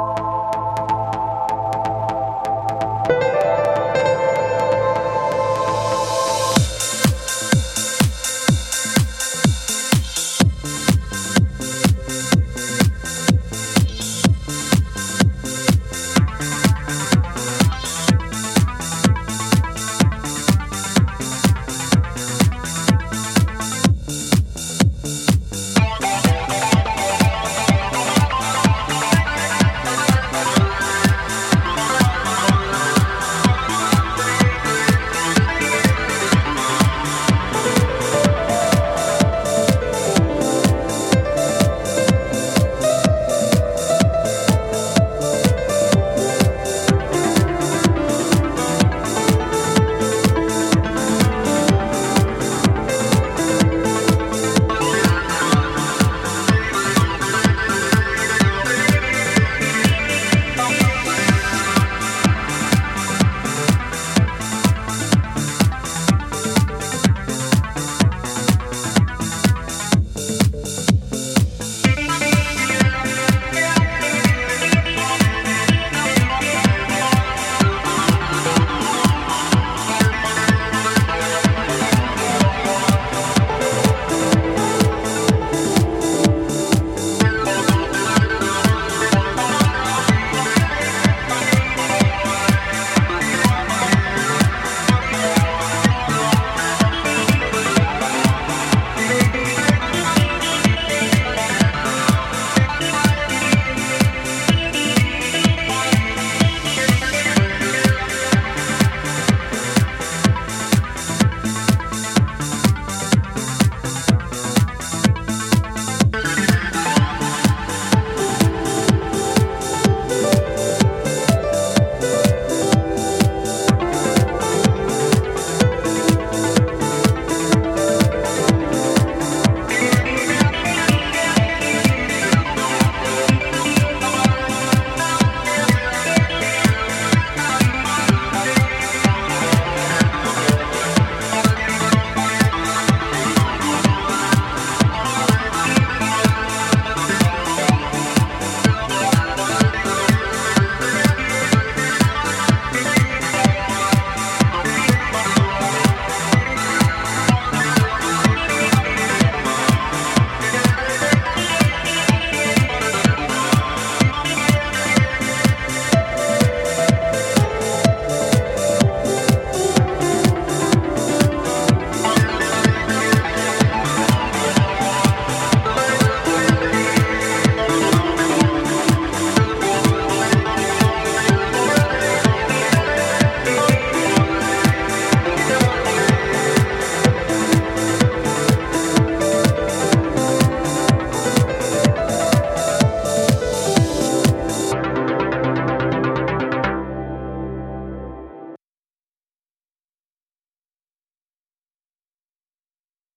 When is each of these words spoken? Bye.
Bye. 0.00 0.29